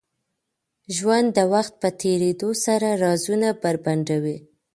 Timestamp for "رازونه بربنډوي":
3.03-4.37